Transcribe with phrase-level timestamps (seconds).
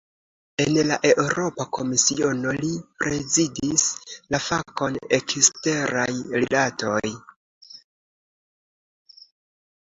[0.63, 2.69] En la Eŭropa Komisiono, li
[3.01, 3.83] prezidis
[4.31, 7.13] la fakon "eksteraj rilatoj".